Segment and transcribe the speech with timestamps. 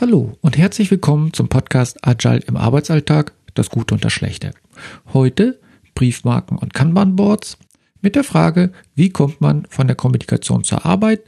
[0.00, 4.52] Hallo und herzlich willkommen zum Podcast Agile im Arbeitsalltag, das Gute und das Schlechte.
[5.12, 5.58] Heute
[5.96, 7.58] Briefmarken und Kanban-Boards
[8.00, 11.22] mit der Frage, wie kommt man von der Kommunikation zur Arbeit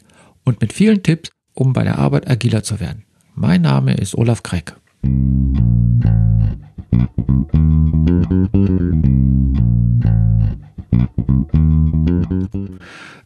[0.45, 3.03] und mit vielen Tipps, um bei der Arbeit agiler zu werden.
[3.35, 4.77] Mein Name ist Olaf Kreck.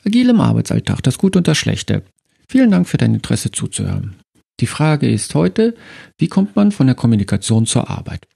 [0.07, 2.03] Agil im Arbeitsalltag, das Gute und das Schlechte.
[2.49, 4.17] Vielen Dank für dein Interesse zuzuhören.
[4.61, 5.75] Die Frage ist heute,
[6.19, 8.27] wie kommt man von der Kommunikation zur Arbeit?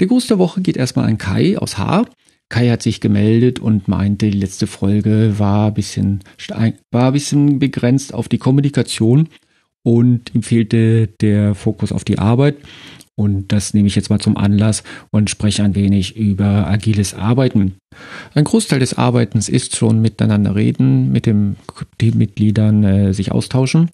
[0.00, 2.06] Der Gruß der Woche geht erstmal an Kai aus Haar.
[2.48, 6.20] Kai hat sich gemeldet und meinte, die letzte Folge war ein bisschen,
[6.90, 9.28] war ein bisschen begrenzt auf die Kommunikation
[9.82, 12.56] und ihm fehlte der Fokus auf die Arbeit.
[13.18, 17.76] Und das nehme ich jetzt mal zum Anlass und spreche ein wenig über agiles Arbeiten.
[18.34, 21.56] Ein Großteil des Arbeitens ist schon miteinander reden, mit den
[21.98, 23.90] Teammitgliedern äh, sich austauschen.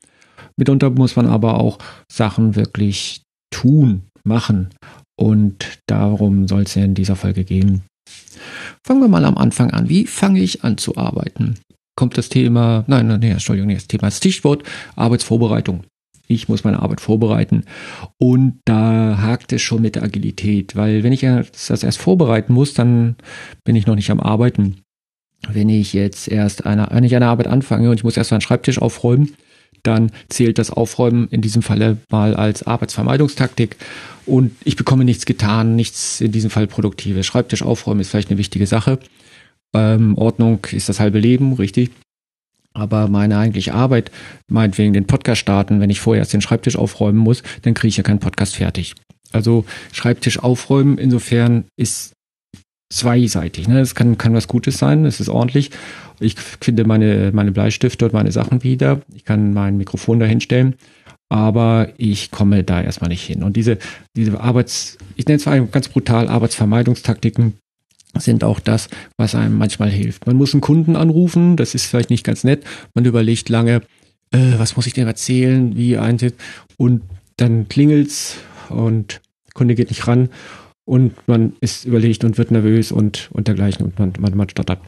[0.56, 1.78] Mitunter muss man aber auch
[2.10, 4.70] Sachen wirklich tun, machen.
[5.16, 7.82] Und darum soll es ja in dieser Folge gehen.
[8.84, 9.88] Fangen wir mal am Anfang an.
[9.88, 11.54] Wie fange ich an zu arbeiten?
[11.96, 14.64] Kommt das Thema, nein, nein, Entschuldigung, das Thema, das Stichwort
[14.96, 15.84] Arbeitsvorbereitung.
[16.26, 17.64] Ich muss meine Arbeit vorbereiten.
[18.18, 22.74] Und da hakt es schon mit der Agilität, weil wenn ich das erst vorbereiten muss,
[22.74, 23.16] dann
[23.64, 24.78] bin ich noch nicht am Arbeiten.
[25.48, 28.40] Wenn ich jetzt erst eine, wenn ich eine Arbeit anfange und ich muss erst meinen
[28.40, 29.34] Schreibtisch aufräumen,
[29.82, 33.76] dann zählt das Aufräumen in diesem Falle mal als Arbeitsvermeidungstaktik
[34.26, 37.26] und ich bekomme nichts getan, nichts in diesem Fall Produktives.
[37.26, 38.98] Schreibtisch aufräumen ist vielleicht eine wichtige Sache.
[39.74, 41.90] Ähm, Ordnung ist das halbe Leben, richtig.
[42.74, 44.10] Aber meine eigentliche Arbeit,
[44.48, 47.96] meinetwegen den Podcast starten, wenn ich vorher erst den Schreibtisch aufräumen muss, dann kriege ich
[47.96, 48.94] ja keinen Podcast fertig.
[49.32, 52.14] Also Schreibtisch aufräumen insofern ist
[52.92, 53.68] zweiseitig.
[53.68, 53.78] Ne?
[53.78, 55.70] Das kann, kann was Gutes sein, es ist ordentlich.
[56.20, 59.00] Ich finde meine, meine Bleistifte und meine Sachen wieder.
[59.14, 60.74] Ich kann mein Mikrofon da hinstellen.
[61.28, 63.42] Aber ich komme da erstmal nicht hin.
[63.42, 63.78] Und diese,
[64.14, 67.54] diese Arbeits, ich nenne es mal ganz brutal, Arbeitsvermeidungstaktiken
[68.18, 70.26] sind auch das, was einem manchmal hilft.
[70.26, 72.64] Man muss einen Kunden anrufen, das ist vielleicht nicht ganz nett.
[72.92, 73.76] Man überlegt lange,
[74.32, 76.34] äh, was muss ich denn erzählen, wie eintritt
[76.76, 77.00] und
[77.38, 78.36] dann klingelt's
[78.68, 80.28] und der Kunde geht nicht ran
[80.84, 84.80] und man ist überlegt und wird nervös und, und dergleichen und man, man, man stottert.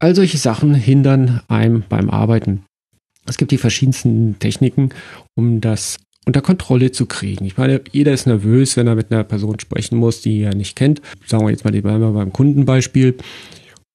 [0.00, 2.64] All solche Sachen hindern einem beim Arbeiten.
[3.26, 4.90] Es gibt die verschiedensten Techniken,
[5.34, 7.44] um das unter Kontrolle zu kriegen.
[7.44, 10.76] Ich meine, jeder ist nervös, wenn er mit einer Person sprechen muss, die er nicht
[10.76, 11.02] kennt.
[11.26, 11.72] Sagen wir jetzt mal
[12.12, 13.16] beim Kundenbeispiel.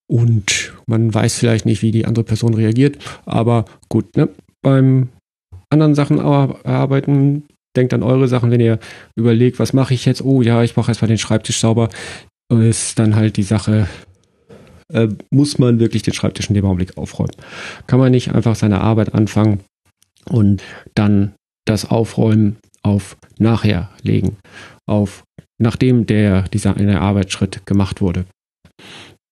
[0.08, 2.98] Und man weiß vielleicht nicht, wie die andere Person reagiert.
[3.26, 4.30] Aber gut, ne?
[4.62, 5.10] beim
[5.70, 7.44] anderen Sachen arbeiten
[7.80, 8.80] denkt an eure Sachen, wenn ihr
[9.16, 10.22] überlegt, was mache ich jetzt?
[10.22, 11.90] Oh ja, ich mache erstmal den Schreibtisch sauber.
[12.52, 13.88] Ist dann halt die Sache,
[14.92, 17.36] äh, muss man wirklich den Schreibtisch in dem Augenblick aufräumen.
[17.88, 19.62] Kann man nicht einfach seine Arbeit anfangen
[20.26, 20.62] und
[20.96, 21.34] dann
[21.66, 24.38] das Aufräumen auf nachher legen,
[24.88, 25.24] auf
[25.60, 28.26] nachdem der dieser eine Arbeitsschritt gemacht wurde.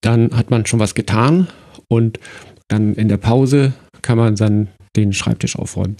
[0.01, 1.47] Dann hat man schon was getan
[1.87, 2.19] und
[2.67, 5.97] dann in der Pause kann man dann den Schreibtisch aufräumen.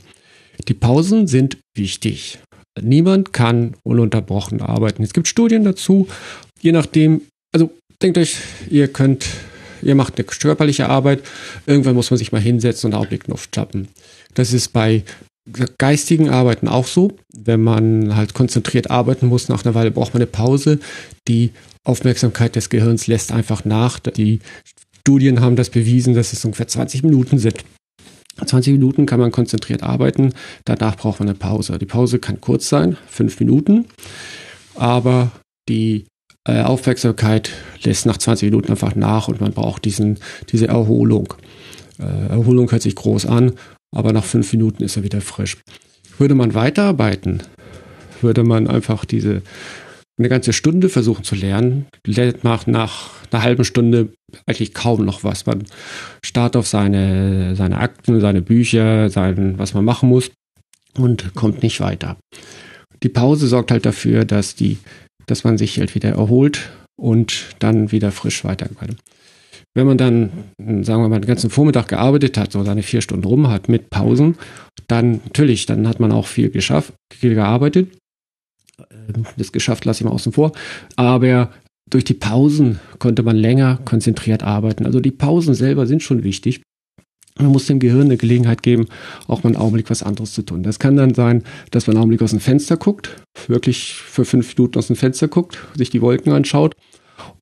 [0.67, 2.39] Die Pausen sind wichtig.
[2.81, 5.03] Niemand kann ununterbrochen arbeiten.
[5.03, 6.07] Es gibt Studien dazu,
[6.61, 8.37] je nachdem, also denkt euch,
[8.69, 9.25] ihr könnt,
[9.81, 11.23] ihr macht eine körperliche Arbeit,
[11.65, 13.87] irgendwann muss man sich mal hinsetzen und einen Augenblick Luft schnappen.
[14.33, 15.03] Das ist bei
[15.77, 17.17] geistigen Arbeiten auch so.
[17.35, 20.79] Wenn man halt konzentriert arbeiten muss, nach einer Weile braucht man eine Pause.
[21.27, 21.51] Die
[21.83, 23.99] Aufmerksamkeit des Gehirns lässt einfach nach.
[23.99, 24.39] Die
[24.99, 27.63] Studien haben das bewiesen, dass es ungefähr 20 Minuten sind.
[28.45, 30.33] 20 Minuten kann man konzentriert arbeiten,
[30.65, 31.77] danach braucht man eine Pause.
[31.79, 33.85] Die Pause kann kurz sein, fünf Minuten,
[34.75, 35.31] aber
[35.69, 36.05] die
[36.47, 37.51] äh, Aufmerksamkeit
[37.83, 40.19] lässt nach 20 Minuten einfach nach und man braucht diesen,
[40.51, 41.33] diese Erholung.
[41.99, 43.53] Äh, Erholung hört sich groß an,
[43.95, 45.57] aber nach fünf Minuten ist er wieder frisch.
[46.17, 47.43] Würde man weiterarbeiten,
[48.21, 49.41] würde man einfach diese
[50.17, 54.09] eine ganze Stunde versuchen zu lernen, lernt nach, nach einer halben Stunde
[54.45, 55.45] eigentlich kaum noch was.
[55.45, 55.63] Man
[56.23, 60.31] startet auf seine, seine Akten, seine Bücher, sein, was man machen muss
[60.97, 62.17] und kommt nicht weiter.
[63.03, 64.77] Die Pause sorgt halt dafür, dass die,
[65.27, 68.99] dass man sich halt wieder erholt und dann wieder frisch weiterarbeitet.
[69.75, 73.25] Wenn man dann, sagen wir mal, den ganzen Vormittag gearbeitet hat, so seine vier Stunden
[73.25, 74.37] rum hat mit Pausen,
[74.87, 77.89] dann natürlich, dann hat man auch viel geschafft, viel gearbeitet
[79.37, 80.51] das geschafft lasse ich mal außen vor.
[80.95, 81.51] Aber
[81.89, 84.85] durch die Pausen konnte man länger konzentriert arbeiten.
[84.85, 86.61] Also die Pausen selber sind schon wichtig.
[87.39, 88.87] Man muss dem Gehirn eine Gelegenheit geben,
[89.27, 90.63] auch mal einen Augenblick was anderes zu tun.
[90.63, 93.15] Das kann dann sein, dass man einen Augenblick aus dem Fenster guckt,
[93.47, 96.75] wirklich für fünf Minuten aus dem Fenster guckt, sich die Wolken anschaut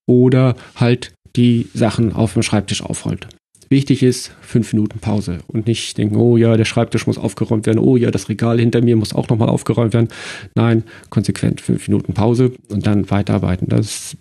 [0.06, 3.28] oder halt die Sachen auf dem Schreibtisch aufrollt.
[3.70, 7.80] Wichtig ist fünf Minuten Pause und nicht denken, oh ja, der Schreibtisch muss aufgeräumt werden,
[7.80, 10.10] oh ja, das Regal hinter mir muss auch nochmal aufgeräumt werden.
[10.54, 13.68] Nein, konsequent fünf Minuten Pause und dann weiterarbeiten.
[13.68, 14.18] Das,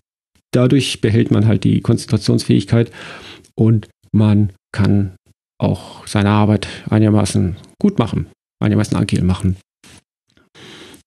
[0.55, 2.91] dadurch behält man halt die Konzentrationsfähigkeit
[3.55, 5.15] und man kann
[5.59, 8.27] auch seine Arbeit einigermaßen gut machen,
[8.63, 9.57] einigermaßen agil machen.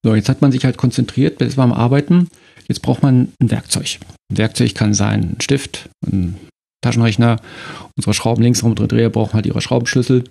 [0.03, 2.29] So, jetzt hat man sich halt konzentriert, bis beim Arbeiten.
[2.67, 3.99] Jetzt braucht man ein Werkzeug.
[4.31, 6.35] Ein Werkzeug kann sein ein Stift, ein
[6.81, 7.37] Taschenrechner.
[7.95, 10.25] Unsere Schrauben links rum Dreher brauchen halt ihre Schraubenschlüssel.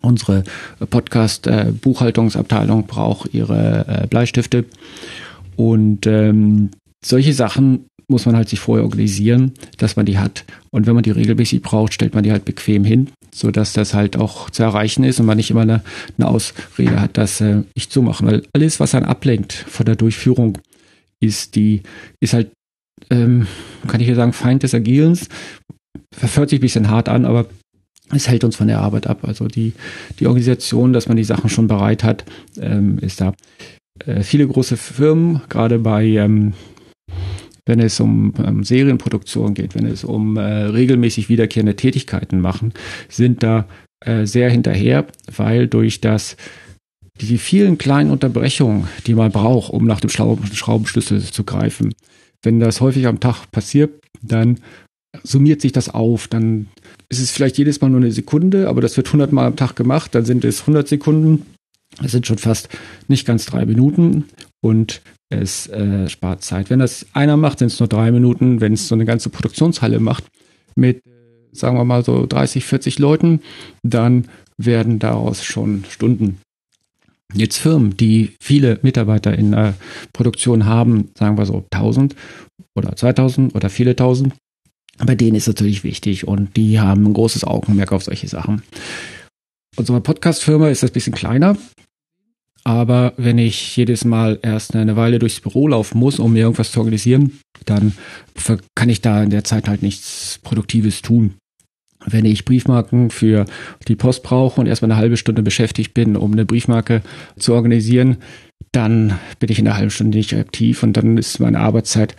[0.00, 0.44] Unsere
[0.78, 4.64] Podcast-Buchhaltungsabteilung braucht ihre äh, Bleistifte.
[5.56, 6.70] Und ähm,
[7.04, 10.44] solche Sachen muss man halt sich vorher organisieren, dass man die hat.
[10.70, 14.16] Und wenn man die regelmäßig braucht, stellt man die halt bequem hin, sodass das halt
[14.16, 15.82] auch zu erreichen ist und man nicht immer eine,
[16.16, 18.26] eine Ausrede hat, das äh, nicht zu machen.
[18.26, 20.58] Weil alles, was einen ablenkt von der Durchführung,
[21.20, 21.82] ist die,
[22.20, 22.50] ist halt,
[23.10, 23.46] ähm,
[23.86, 25.28] kann ich hier sagen, Feind des Agilens.
[26.14, 27.46] Verhört sich ein bisschen hart an, aber
[28.10, 29.20] es hält uns von der Arbeit ab.
[29.22, 29.74] Also die,
[30.18, 32.24] die Organisation, dass man die Sachen schon bereit hat,
[32.58, 33.34] ähm, ist da.
[34.06, 36.54] Äh, viele große Firmen, gerade bei ähm,
[37.68, 42.72] wenn es um ähm, Serienproduktion geht, wenn es um äh, regelmäßig wiederkehrende Tätigkeiten machen,
[43.08, 43.68] sind da
[44.00, 45.06] äh, sehr hinterher,
[45.36, 46.36] weil durch das
[47.20, 51.92] die vielen kleinen Unterbrechungen, die man braucht, um nach dem Schraubenschlüssel zu greifen,
[52.42, 53.90] wenn das häufig am Tag passiert,
[54.22, 54.60] dann
[55.24, 56.28] summiert sich das auf.
[56.28, 56.68] Dann
[57.08, 59.74] ist es vielleicht jedes Mal nur eine Sekunde, aber das wird 100 Mal am Tag
[59.74, 61.46] gemacht, dann sind es 100 Sekunden.
[62.00, 62.68] Das sind schon fast
[63.08, 64.26] nicht ganz drei Minuten.
[64.60, 66.70] Und es äh, spart Zeit.
[66.70, 68.60] Wenn das einer macht, sind es nur drei Minuten.
[68.60, 70.24] Wenn es so eine ganze Produktionshalle macht
[70.74, 71.02] mit,
[71.52, 73.40] sagen wir mal so 30, 40 Leuten,
[73.82, 76.40] dann werden daraus schon Stunden.
[77.34, 79.74] Jetzt Firmen, die viele Mitarbeiter in der
[80.12, 82.16] Produktion haben, sagen wir so 1000
[82.74, 84.34] oder 2000 oder viele tausend,
[85.04, 88.62] bei denen ist natürlich wichtig und die haben ein großes Augenmerk auf solche Sachen.
[89.76, 91.56] Unsere Podcast-Firma ist das bisschen kleiner.
[92.68, 96.70] Aber wenn ich jedes Mal erst eine Weile durchs Büro laufen muss, um mir irgendwas
[96.70, 97.94] zu organisieren, dann
[98.74, 101.36] kann ich da in der Zeit halt nichts Produktives tun.
[102.04, 103.46] Wenn ich Briefmarken für
[103.88, 107.00] die Post brauche und erstmal eine halbe Stunde beschäftigt bin, um eine Briefmarke
[107.38, 108.18] zu organisieren,
[108.70, 112.16] dann bin ich in einer halben Stunde nicht aktiv und dann ist meine Arbeitszeit,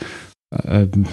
[0.63, 1.06] ähm,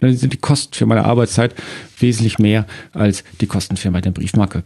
[0.00, 1.54] dann sind die Kosten für meine Arbeitszeit
[1.98, 4.64] wesentlich mehr als die Kosten für meine Briefmarke.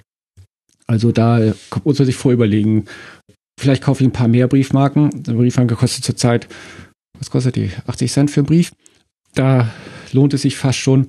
[0.86, 1.52] Also da
[1.84, 2.86] muss man sich vorüberlegen,
[3.58, 5.10] Vielleicht kaufe ich ein paar mehr Briefmarken.
[5.26, 6.46] Eine Briefmarke kostet zurzeit,
[7.18, 7.72] was kostet die?
[7.88, 8.72] 80 Cent für einen Brief.
[9.34, 9.68] Da
[10.12, 11.08] lohnt es sich fast schon,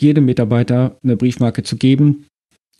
[0.00, 2.26] jedem Mitarbeiter eine Briefmarke zu geben.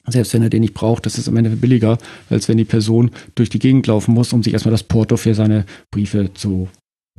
[0.08, 1.98] Selbst wenn er den nicht braucht, das ist am Ende billiger,
[2.28, 5.34] als wenn die Person durch die Gegend laufen muss, um sich erstmal das Porto für
[5.34, 6.68] seine Briefe zu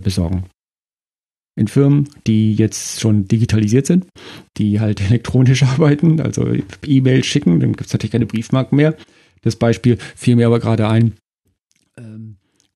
[0.01, 0.47] besorgen.
[1.55, 4.05] In Firmen, die jetzt schon digitalisiert sind,
[4.57, 6.45] die halt elektronisch arbeiten, also
[6.85, 8.97] E-Mail schicken, dann gibt es natürlich keine Briefmarken mehr.
[9.43, 11.13] Das Beispiel fiel mir aber gerade ein,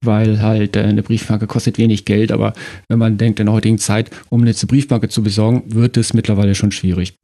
[0.04, 2.54] weil halt äh, eine Briefmarke kostet wenig Geld, aber
[2.90, 6.56] wenn man denkt, in der heutigen Zeit, um eine Briefmarke zu besorgen, wird es mittlerweile
[6.56, 7.16] schon schwierig.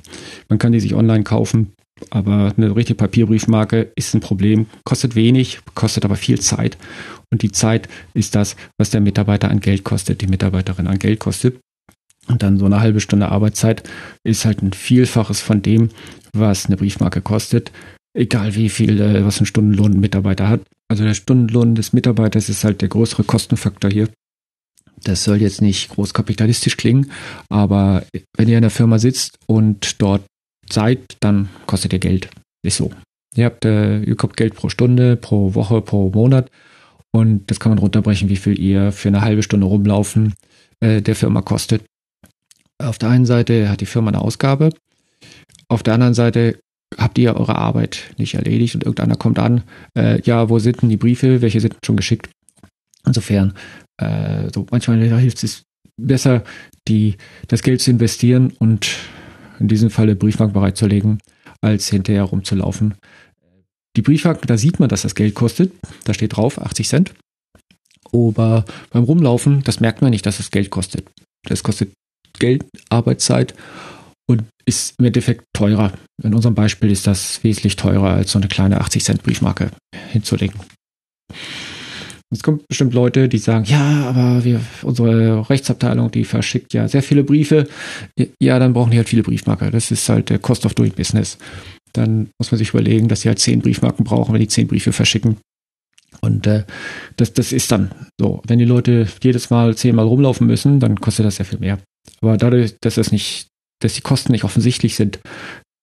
[0.47, 1.73] Man kann die sich online kaufen,
[2.09, 6.77] aber eine richtige Papierbriefmarke ist ein Problem, kostet wenig, kostet aber viel Zeit.
[7.31, 11.19] Und die Zeit ist das, was der Mitarbeiter an Geld kostet, die Mitarbeiterin an Geld
[11.19, 11.59] kostet.
[12.27, 13.83] Und dann so eine halbe Stunde Arbeitszeit
[14.23, 15.89] ist halt ein Vielfaches von dem,
[16.33, 17.71] was eine Briefmarke kostet
[18.13, 20.61] egal wie viel, äh, was ein Stundenlohn ein Mitarbeiter hat.
[20.89, 24.09] Also der Stundenlohn des Mitarbeiters ist halt der größere Kostenfaktor hier.
[25.03, 27.11] Das soll jetzt nicht groß kapitalistisch klingen,
[27.47, 28.03] aber
[28.35, 30.23] wenn ihr in der Firma sitzt und dort
[30.69, 32.29] seid, dann kostet ihr Geld.
[32.63, 32.91] Ist so.
[33.35, 36.49] Ihr habt, äh, ihr bekommt Geld pro Stunde, pro Woche, pro Monat
[37.11, 40.33] und das kann man runterbrechen, wie viel ihr für eine halbe Stunde rumlaufen
[40.79, 41.83] äh, der Firma kostet.
[42.79, 44.71] Auf der einen Seite hat die Firma eine Ausgabe,
[45.67, 46.59] auf der anderen Seite
[46.97, 49.63] habt ihr eure Arbeit nicht erledigt und irgendeiner kommt an,
[49.97, 52.29] äh, ja, wo sind denn die Briefe, welche sind schon geschickt?
[53.05, 53.53] Insofern,
[53.97, 55.63] äh, so manchmal hilft es
[55.97, 56.43] besser,
[56.87, 57.15] die,
[57.47, 58.89] das Geld zu investieren und
[59.59, 61.19] in diesem Falle Briefmarken bereitzulegen,
[61.61, 62.95] als hinterher rumzulaufen.
[63.95, 65.73] Die Briefmarken, da sieht man, dass das Geld kostet.
[66.05, 67.13] Da steht drauf 80 Cent.
[68.11, 71.07] Aber beim Rumlaufen, das merkt man nicht, dass es Geld kostet.
[71.43, 71.91] Das kostet
[72.39, 73.53] Geld, Arbeitszeit
[74.29, 75.91] und ist im Endeffekt teurer.
[76.23, 79.71] In unserem Beispiel ist das wesentlich teurer, als so eine kleine 80 Cent Briefmarke
[80.11, 80.59] hinzulegen.
[82.31, 87.01] Es kommt bestimmt Leute, die sagen, ja, aber wir, unsere Rechtsabteilung, die verschickt ja sehr
[87.01, 87.67] viele Briefe.
[88.39, 89.71] Ja, dann brauchen die halt viele Briefmarker.
[89.71, 91.39] Das ist halt der Cost of Doing Business.
[91.93, 94.91] Dann muss man sich überlegen, dass sie halt zehn Briefmarken brauchen, wenn die zehn Briefe
[94.91, 95.37] verschicken.
[96.21, 96.65] Und äh,
[97.17, 98.43] das, das ist dann so.
[98.45, 101.79] Wenn die Leute jedes Mal zehnmal rumlaufen müssen, dann kostet das sehr viel mehr.
[102.21, 103.48] Aber dadurch, dass das nicht
[103.81, 105.19] dass die Kosten nicht offensichtlich sind,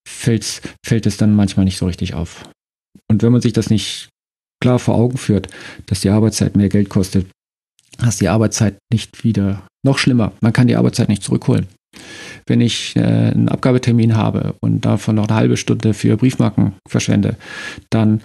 [0.07, 2.49] fällt's, fällt es dann manchmal nicht so richtig auf.
[3.09, 4.09] Und wenn man sich das nicht
[4.63, 5.49] klar vor Augen führt,
[5.87, 7.27] dass die Arbeitszeit mehr Geld kostet,
[7.99, 11.69] dass die Arbeitszeit nicht wieder, noch schlimmer, man kann die Arbeitszeit nicht zurückholen.
[12.47, 17.37] Wenn ich äh, einen Abgabetermin habe und davon noch eine halbe Stunde für Briefmarken verschwende,
[17.91, 18.23] dann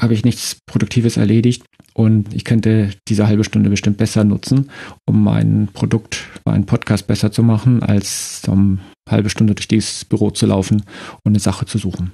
[0.00, 4.70] habe ich nichts Produktives erledigt und ich könnte diese halbe Stunde bestimmt besser nutzen,
[5.06, 8.78] um mein Produkt, meinen Podcast besser zu machen, als um
[9.10, 10.82] halbe Stunde durch dieses Büro zu laufen
[11.24, 12.12] und eine Sache zu suchen.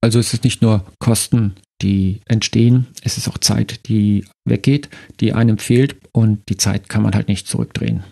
[0.00, 4.88] Also es ist nicht nur Kosten, die entstehen, es ist auch Zeit, die weggeht,
[5.20, 8.04] die einem fehlt und die Zeit kann man halt nicht zurückdrehen.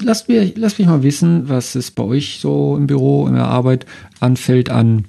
[0.00, 3.44] Lasst mich, lasst mich mal wissen, was es bei euch so im Büro, in der
[3.44, 3.86] Arbeit
[4.18, 5.06] anfällt an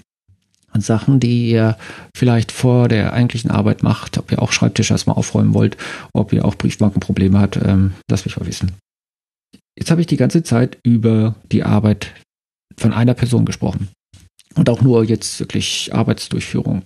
[0.76, 1.78] an Sachen, die ihr
[2.16, 5.78] vielleicht vor der eigentlichen Arbeit macht, ob ihr auch Schreibtisch erstmal aufräumen wollt,
[6.14, 8.74] ob ihr auch Briefbankenprobleme habt, ähm, lasst mich mal wissen.
[9.78, 12.14] Jetzt habe ich die ganze Zeit über die Arbeit
[12.78, 13.90] von einer Person gesprochen.
[14.56, 16.84] Und auch nur jetzt wirklich Arbeitsdurchführung.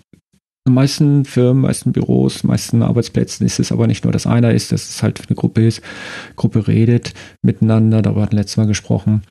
[0.67, 4.71] In meisten Firmen, meisten Büros, meisten Arbeitsplätzen ist es aber nicht nur, dass einer ist,
[4.71, 5.81] dass es halt eine Gruppe ist.
[6.35, 9.23] Gruppe redet miteinander, darüber hatten wir letztes Mal gesprochen.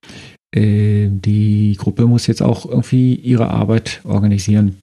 [0.55, 4.79] Äh, die Gruppe muss jetzt auch irgendwie ihre Arbeit organisieren.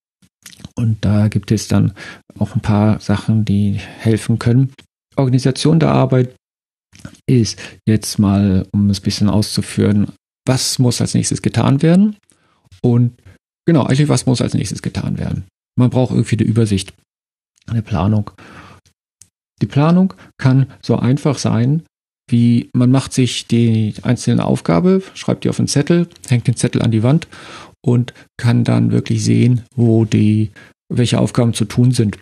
[0.76, 1.94] Und da gibt es dann
[2.38, 4.72] auch ein paar Sachen, die helfen können.
[5.16, 6.36] Organisation der Arbeit
[7.28, 10.12] ist jetzt mal, um es ein bisschen auszuführen,
[10.48, 12.18] was muss als nächstes getan werden?
[12.82, 13.20] Und
[13.66, 15.46] genau, eigentlich, was muss als nächstes getan werden?
[15.78, 16.94] Man braucht irgendwie eine Übersicht,
[17.68, 18.32] eine Planung.
[19.62, 21.84] Die Planung kann so einfach sein,
[22.30, 26.82] wie man macht sich die einzelne Aufgabe, schreibt die auf einen Zettel, hängt den Zettel
[26.82, 27.28] an die Wand
[27.86, 30.52] und kann dann wirklich sehen, wo die,
[30.90, 32.18] welche Aufgaben zu tun sind.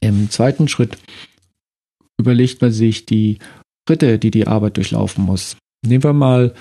[0.00, 0.98] Im zweiten Schritt
[2.20, 3.38] überlegt man sich die
[3.88, 5.56] Schritte, die die Arbeit durchlaufen muss.
[5.82, 6.52] Nehmen wir mal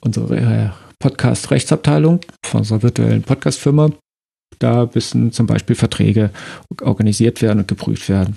[0.00, 3.92] unsere äh, Podcast-Rechtsabteilung von unserer virtuellen Podcast-Firma.
[4.58, 6.30] Da müssen zum Beispiel Verträge
[6.80, 8.34] organisiert werden und geprüft werden.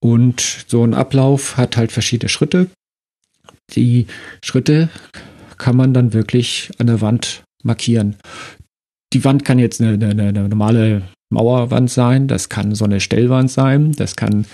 [0.00, 2.70] Und so ein Ablauf hat halt verschiedene Schritte.
[3.72, 4.06] Die
[4.44, 4.88] Schritte
[5.58, 8.18] kann man dann wirklich an der Wand markieren.
[9.12, 13.50] Die Wand kann jetzt eine, eine, eine normale Mauerwand sein, das kann so eine Stellwand
[13.50, 14.44] sein, das kann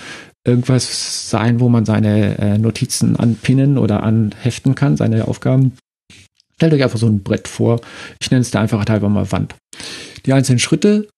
[0.48, 5.76] irgendwas sein, wo man seine äh, Notizen anpinnen oder anheften kann, seine Aufgaben.
[6.56, 7.80] Stellt euch einfach so ein Brett vor.
[8.20, 9.54] Ich nenne es da einfach teilweise mal Wand.
[10.26, 11.08] Die einzelnen Schritte,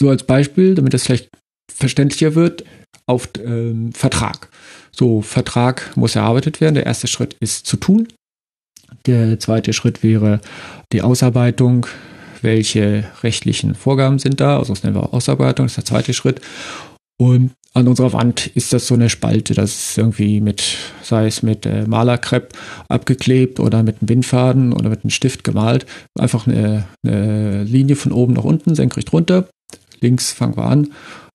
[0.00, 1.28] so als Beispiel, damit das vielleicht
[1.70, 2.64] verständlicher wird,
[3.06, 4.48] auf ähm, Vertrag.
[4.92, 6.74] So, Vertrag muss erarbeitet werden.
[6.74, 8.08] Der erste Schritt ist zu tun.
[9.06, 10.40] Der zweite Schritt wäre
[10.92, 11.86] die Ausarbeitung.
[12.42, 14.58] Welche rechtlichen Vorgaben sind da?
[14.58, 16.40] Also das nennen wir Ausarbeitung, das ist der zweite Schritt.
[17.18, 21.42] Und an unserer Wand ist das so eine Spalte, das ist irgendwie mit, sei es
[21.42, 22.54] mit äh, Malerkrepp
[22.88, 25.86] abgeklebt oder mit einem Bindfaden oder mit einem Stift gemalt.
[26.18, 29.48] Einfach eine, eine Linie von oben nach unten, senkrecht runter.
[30.00, 30.88] Links fangen wir an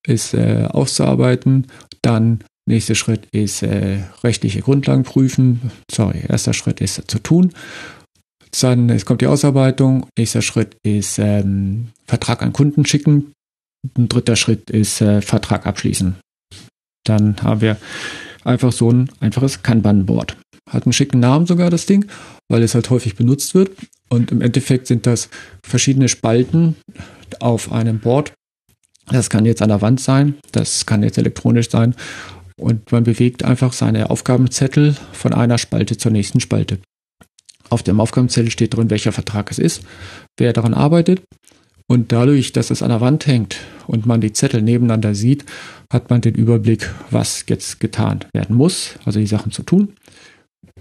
[0.07, 1.67] ist äh, auszuarbeiten.
[2.01, 5.71] Dann nächster Schritt ist äh, rechtliche Grundlagen prüfen.
[5.89, 7.53] Sorry, erster Schritt ist zu tun.
[8.59, 10.07] Dann es kommt die Ausarbeitung.
[10.17, 13.31] Nächster Schritt ist ähm, Vertrag an Kunden schicken.
[13.97, 16.15] Ein dritter Schritt ist äh, Vertrag abschließen.
[17.03, 17.77] Dann haben wir
[18.43, 20.37] einfach so ein einfaches Kanban-Board.
[20.69, 22.05] Hat einen schicken Namen sogar das Ding,
[22.49, 23.71] weil es halt häufig benutzt wird.
[24.09, 25.29] Und im Endeffekt sind das
[25.63, 26.75] verschiedene Spalten
[27.39, 28.33] auf einem Board,
[29.11, 31.95] das kann jetzt an der Wand sein, das kann jetzt elektronisch sein.
[32.57, 36.79] Und man bewegt einfach seine Aufgabenzettel von einer Spalte zur nächsten Spalte.
[37.69, 39.81] Auf dem Aufgabenzettel steht drin, welcher Vertrag es ist,
[40.37, 41.23] wer daran arbeitet.
[41.91, 45.43] Und dadurch, dass es an der Wand hängt und man die Zettel nebeneinander sieht,
[45.91, 49.91] hat man den Überblick, was jetzt getan werden muss, also die Sachen zu tun.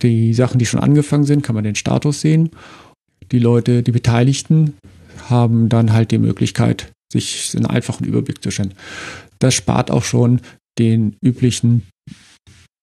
[0.03, 2.51] Die Sachen, die schon angefangen sind, kann man den Status sehen.
[3.33, 4.75] Die Leute, die Beteiligten,
[5.29, 8.75] haben dann halt die Möglichkeit, sich einen einfachen Überblick zu stellen.
[9.41, 10.41] Das spart auch schon
[10.79, 11.89] den üblichen,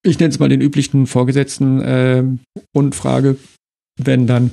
[0.06, 2.26] ich nenne es mal den üblichen Vorgesetzten äh,
[2.76, 3.38] Unfrage,
[3.98, 4.52] wenn dann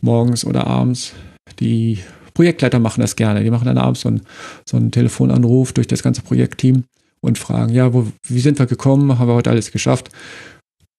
[0.00, 1.12] morgens oder abends
[1.58, 1.98] die
[2.36, 3.42] Projektleiter machen das gerne.
[3.42, 4.20] Die machen dann abends so einen,
[4.68, 6.84] so einen Telefonanruf durch das ganze Projektteam
[7.22, 9.18] und fragen, ja, wo, wie sind wir gekommen?
[9.18, 10.10] Haben wir heute alles geschafft?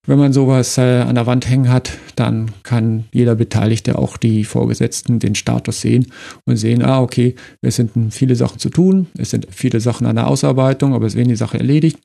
[0.07, 4.45] Wenn man sowas äh, an der Wand hängen hat, dann kann jeder Beteiligte, auch die
[4.45, 6.07] Vorgesetzten, den Status sehen
[6.45, 10.15] und sehen, ah, okay, es sind viele Sachen zu tun, es sind viele Sachen an
[10.15, 11.99] der Ausarbeitung, aber es werden die Sache erledigt.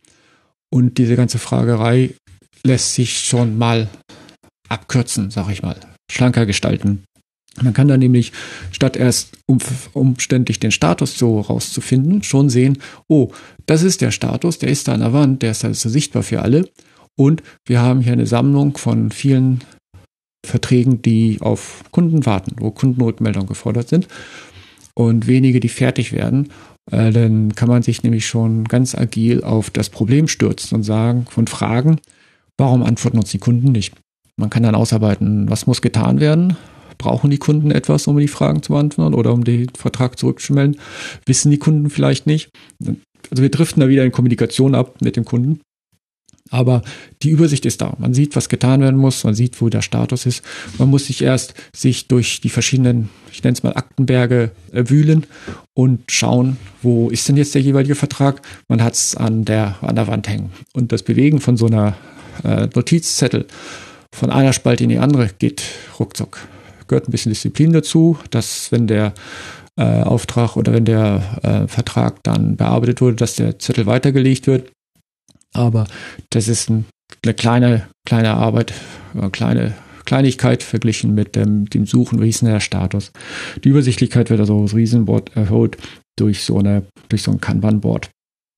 [0.70, 2.10] Und diese ganze Fragerei
[2.64, 3.88] lässt sich schon mal
[4.68, 5.76] abkürzen, sag ich mal,
[6.10, 7.04] schlanker gestalten.
[7.60, 8.32] Man kann dann nämlich
[8.70, 9.58] statt erst um,
[9.92, 12.78] umständlich den Status so rauszufinden, schon sehen,
[13.08, 13.30] oh,
[13.66, 16.40] das ist der Status, der ist da an der Wand, der ist also sichtbar für
[16.42, 16.68] alle.
[17.14, 19.62] Und wir haben hier eine Sammlung von vielen
[20.44, 24.08] Verträgen, die auf Kunden warten, wo Kundenrückmeldungen gefordert sind
[24.94, 26.48] und wenige, die fertig werden.
[26.90, 31.26] Äh, dann kann man sich nämlich schon ganz agil auf das Problem stürzen und sagen
[31.36, 32.00] und fragen,
[32.58, 33.94] warum antworten uns die Kunden nicht?
[34.36, 36.56] Man kann dann ausarbeiten, was muss getan werden,
[37.02, 40.76] Brauchen die Kunden etwas, um die Fragen zu beantworten oder um den Vertrag zurückzumelden?
[41.26, 42.50] Wissen die Kunden vielleicht nicht?
[43.28, 45.58] Also wir driften da wieder in Kommunikation ab mit dem Kunden.
[46.50, 46.82] Aber
[47.24, 47.96] die Übersicht ist da.
[47.98, 49.24] Man sieht, was getan werden muss.
[49.24, 50.44] Man sieht, wo der Status ist.
[50.78, 55.26] Man muss sich erst sich durch die verschiedenen, ich nenne es mal Aktenberge, äh, wühlen
[55.74, 58.42] und schauen, wo ist denn jetzt der jeweilige Vertrag.
[58.68, 60.52] Man hat es an der, an der Wand hängen.
[60.72, 61.96] Und das Bewegen von so einer
[62.44, 63.48] äh, Notizzettel
[64.14, 65.64] von einer Spalte in die andere geht
[65.98, 66.38] ruckzuck
[66.92, 69.14] gehört ein bisschen Disziplin dazu, dass wenn der
[69.76, 74.70] äh, Auftrag oder wenn der äh, Vertrag dann bearbeitet wurde, dass der Zettel weitergelegt wird.
[75.54, 75.86] Aber
[76.30, 76.84] das ist ein,
[77.24, 78.74] eine kleine, kleine Arbeit,
[79.14, 83.12] eine kleine Kleinigkeit verglichen mit dem, dem Suchen, wie ist denn der Status.
[83.64, 85.78] Die Übersichtlichkeit wird also aus Riesenboard erhöht
[86.18, 88.10] durch so, eine, durch so ein Kanban-Board.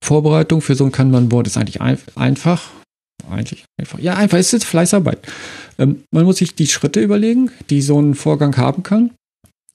[0.03, 2.71] Vorbereitung für so ein Kanban-Board ist eigentlich ein, einfach.
[3.29, 3.99] Eigentlich einfach.
[3.99, 5.19] Ja, einfach ist jetzt Fleißarbeit.
[5.77, 9.11] Ähm, man muss sich die Schritte überlegen, die so ein Vorgang haben kann.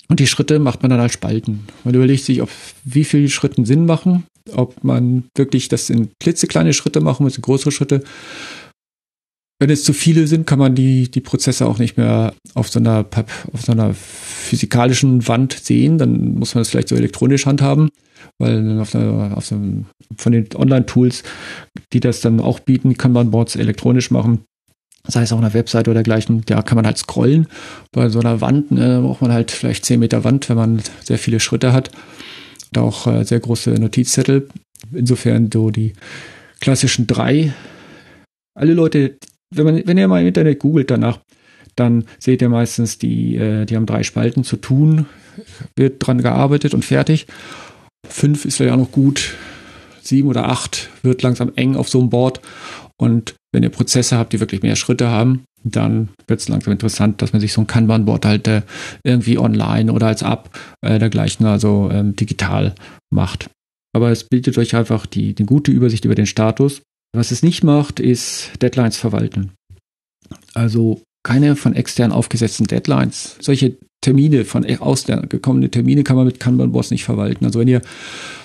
[0.09, 1.69] Und die Schritte macht man dann als Spalten.
[1.85, 2.51] Man überlegt sich, ob
[2.85, 7.71] wie viele Schritte Sinn machen, ob man wirklich das in klitzekleine Schritte machen muss, größere
[7.71, 8.03] Schritte.
[9.61, 12.81] Wenn es zu viele sind, kann man die, die Prozesse auch nicht mehr auf so,
[12.81, 13.05] einer,
[13.53, 15.99] auf so einer physikalischen Wand sehen.
[15.99, 17.91] Dann muss man das vielleicht so elektronisch handhaben
[18.39, 19.59] weil auf der, auf der,
[20.17, 21.23] von den Online-Tools,
[21.93, 24.45] die das dann auch bieten, kann man Boards elektronisch machen.
[25.07, 27.47] Sei es auf einer Webseite oder dergleichen, da kann man halt scrollen.
[27.93, 31.19] Bei so einer Wand ne, braucht man halt vielleicht 10 Meter Wand, wenn man sehr
[31.19, 31.91] viele Schritte hat.
[32.73, 34.49] Da auch äh, sehr große Notizzettel.
[34.93, 35.95] Insofern so die
[36.61, 37.53] klassischen drei.
[38.55, 39.17] Alle Leute,
[39.55, 41.19] wenn man, wenn ihr mal im Internet googelt danach,
[41.77, 45.07] dann seht ihr meistens, die, äh, die haben drei Spalten zu tun,
[45.77, 47.27] wird dran gearbeitet und fertig.
[48.07, 49.35] Fünf ist ja noch gut.
[50.03, 52.41] Sieben oder acht wird langsam eng auf so einem Board.
[52.97, 57.21] Und wenn ihr Prozesse habt, die wirklich mehr Schritte haben, dann wird es langsam interessant,
[57.21, 58.63] dass man sich so ein Kanban-Board halt äh,
[59.05, 62.75] irgendwie online oder als App äh, dergleichen, also ähm, digital
[63.11, 63.51] macht.
[63.93, 66.83] Aber es bildet euch einfach die, die gute Übersicht über den Status.
[67.13, 69.53] Was es nicht macht, ist Deadlines verwalten.
[70.55, 73.37] Also keine von extern aufgesetzten Deadlines.
[73.41, 77.45] Solche Termine, von ausgekommene gekommene Termine kann man mit Kanban Boss nicht verwalten.
[77.45, 77.83] Also wenn ihr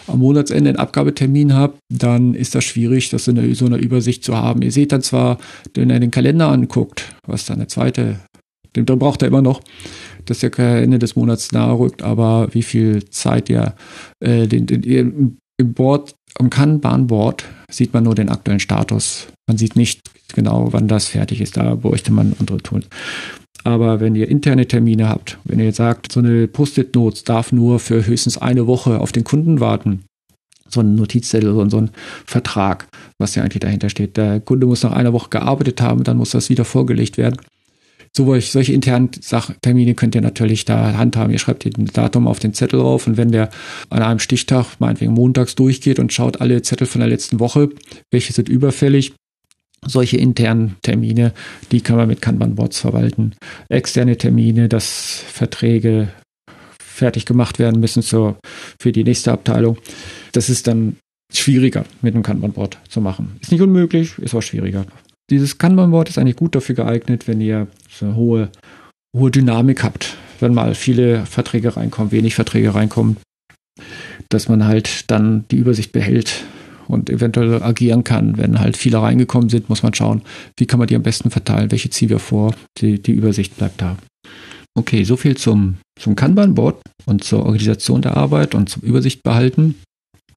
[0.08, 4.36] am Monatsende einen Abgabetermin habt, dann ist das schwierig, das in so einer Übersicht zu
[4.36, 4.62] haben.
[4.62, 5.38] Ihr seht dann zwar,
[5.74, 8.20] wenn ihr den Kalender anguckt, was dann der zweite,
[8.76, 9.62] den braucht er immer noch,
[10.26, 13.76] dass der Ende des Monats nahe rückt, aber wie viel Zeit ihr,
[14.20, 15.00] äh, den, den, ihr
[15.58, 19.28] im Board, am Kanban-Board sieht man nur den aktuellen Status.
[19.48, 20.02] Man sieht nicht
[20.34, 21.58] genau, wann das fertig ist.
[21.58, 22.88] Da bräuchte man andere Tools.
[23.64, 28.06] Aber wenn ihr interne Termine habt, wenn ihr sagt, so eine Post-it-Notes darf nur für
[28.06, 30.04] höchstens eine Woche auf den Kunden warten,
[30.70, 31.90] so ein Notizzettel oder so ein
[32.26, 34.18] Vertrag, was ja eigentlich dahinter steht.
[34.18, 37.38] Der Kunde muss nach einer Woche gearbeitet haben, dann muss das wieder vorgelegt werden.
[38.18, 39.12] So, solche internen
[39.62, 41.34] Termine könnt ihr natürlich da handhaben.
[41.34, 43.50] Ihr schreibt ein Datum auf den Zettel drauf und wenn der
[43.90, 47.70] an einem Stichtag, meinetwegen montags durchgeht und schaut alle Zettel von der letzten Woche,
[48.12, 49.14] welche sind überfällig,
[49.86, 51.34] solche internen Termine,
[51.74, 53.34] die kann man mit Kanban-Boards verwalten.
[53.68, 56.08] Externe Termine, dass Verträge
[56.80, 58.38] fertig gemacht werden müssen zur,
[58.80, 59.78] für die nächste Abteilung.
[60.32, 60.96] Das ist dann
[61.34, 63.36] schwieriger mit einem Kanban-Board zu machen.
[63.42, 64.86] Ist nicht unmöglich, ist auch schwieriger.
[65.30, 68.50] Dieses Kanban-Board ist eigentlich gut dafür geeignet, wenn ihr so eine hohe,
[69.16, 70.18] hohe Dynamik habt.
[70.40, 73.18] Wenn mal viele Verträge reinkommen, wenig Verträge reinkommen,
[74.30, 76.44] dass man halt dann die Übersicht behält
[76.88, 78.38] und eventuell agieren kann.
[78.38, 80.22] Wenn halt viele reingekommen sind, muss man schauen,
[80.58, 83.82] wie kann man die am besten verteilen, welche ziehen wir vor, die, die Übersicht bleibt
[83.82, 83.98] da.
[84.78, 89.76] Okay, soviel zum, zum Kanban-Board und zur Organisation der Arbeit und zum Übersicht behalten.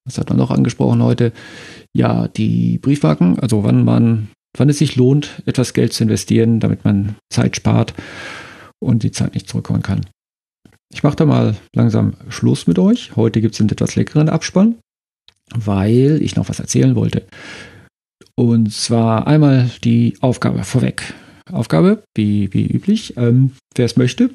[0.05, 1.33] Was hat man noch angesprochen heute?
[1.95, 6.85] Ja, die Briefmarken, also wann man, wann es sich lohnt, etwas Geld zu investieren, damit
[6.85, 7.93] man Zeit spart
[8.79, 10.05] und die Zeit nicht zurückholen kann.
[10.91, 13.15] Ich mache da mal langsam Schluss mit euch.
[13.15, 14.75] Heute gibt es einen etwas leckeren Abspann
[15.55, 17.23] weil ich noch was erzählen wollte.
[18.35, 21.13] Und zwar einmal die Aufgabe vorweg.
[21.51, 24.29] Aufgabe, wie, wie üblich, ähm, wer es möchte,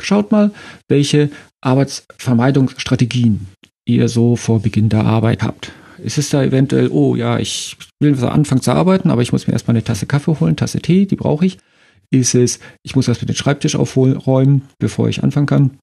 [0.00, 0.50] schaut mal,
[0.88, 3.46] welche Arbeitsvermeidungsstrategien
[3.86, 5.72] ihr so vor Beginn der Arbeit habt.
[6.02, 9.52] Ist es da eventuell, oh ja, ich will anfangen zu arbeiten, aber ich muss mir
[9.52, 11.58] erstmal eine Tasse Kaffee holen, Tasse Tee, die brauche ich.
[12.10, 15.78] Ist es, ich muss erst mit den Schreibtisch aufräumen, bevor ich anfangen kann.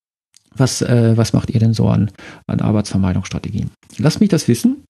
[0.55, 2.11] Was, äh, was macht ihr denn so an,
[2.47, 3.69] an Arbeitsvermeidungsstrategien?
[3.97, 4.83] Lasst mich das wissen.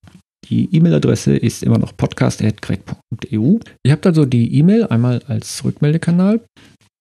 [0.50, 3.60] Die E-Mail-Adresse ist immer noch podcast.greg.eu.
[3.84, 6.42] Ihr habt also die E-Mail einmal als Rückmeldekanal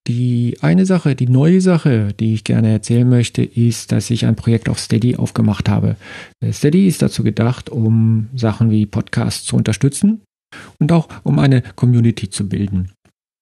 [0.06, 4.36] Die eine Sache, die neue Sache, die ich gerne erzählen möchte, ist, dass ich ein
[4.36, 5.96] Projekt auf Steady aufgemacht habe.
[6.52, 10.22] Steady ist dazu gedacht, um Sachen wie Podcasts zu unterstützen
[10.78, 12.92] und auch um eine Community zu bilden.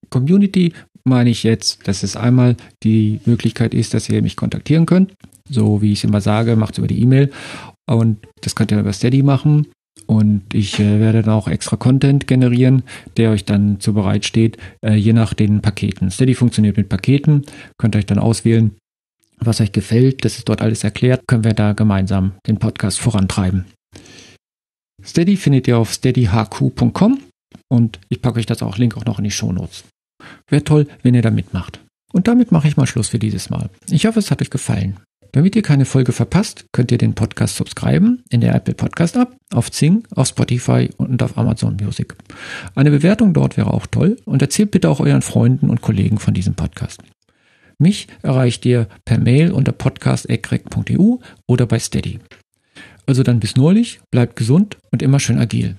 [0.09, 0.73] Community
[1.07, 5.13] meine ich jetzt, dass es einmal die Möglichkeit ist, dass ihr mich kontaktieren könnt.
[5.49, 7.31] So wie ich es immer sage, macht es über die E-Mail.
[7.87, 9.67] Und das könnt ihr über Steady machen.
[10.07, 12.83] Und ich äh, werde dann auch extra Content generieren,
[13.17, 16.11] der euch dann zu bereit steht, äh, je nach den Paketen.
[16.11, 17.45] Steady funktioniert mit Paketen,
[17.79, 18.73] könnt ihr euch dann auswählen,
[19.39, 20.25] was euch gefällt.
[20.25, 21.23] Das ist dort alles erklärt.
[21.27, 23.65] Können wir da gemeinsam den Podcast vorantreiben.
[25.03, 27.19] Steady findet ihr auf steadyhq.com
[27.69, 29.85] und ich packe euch das auch Link auch noch in die Shownotes.
[30.49, 31.81] Wäre toll, wenn ihr da mitmacht.
[32.13, 33.71] Und damit mache ich mal Schluss für dieses Mal.
[33.91, 34.99] Ich hoffe, es hat euch gefallen.
[35.35, 39.37] Damit ihr keine Folge verpasst, könnt ihr den Podcast subscriben in der Apple Podcast App,
[39.53, 42.15] auf Zing, auf Spotify und auf Amazon Music.
[42.77, 46.35] Eine Bewertung dort wäre auch toll und erzählt bitte auch euren Freunden und Kollegen von
[46.35, 47.03] diesem Podcast.
[47.79, 51.17] Mich erreicht ihr per Mail unter podcast.eckreck.eu
[51.49, 52.21] oder bei Steady.
[53.05, 55.75] Also dann bis neulich, bleibt gesund und immer schön agil.